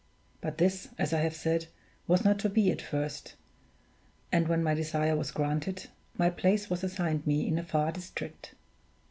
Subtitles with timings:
[0.41, 1.67] But this, as I have said,
[2.07, 3.35] was not to be at first,
[4.31, 8.55] and when my desire was granted, my place was assigned me in a far district.